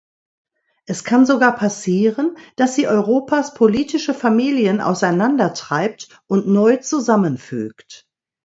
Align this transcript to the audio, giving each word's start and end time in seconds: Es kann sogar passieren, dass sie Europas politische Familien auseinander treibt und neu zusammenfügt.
Es 0.87 1.03
kann 1.03 1.27
sogar 1.27 1.55
passieren, 1.55 2.35
dass 2.55 2.73
sie 2.73 2.87
Europas 2.87 3.53
politische 3.53 4.15
Familien 4.15 4.81
auseinander 4.81 5.53
treibt 5.53 6.23
und 6.27 6.47
neu 6.47 6.77
zusammenfügt. 6.77 8.07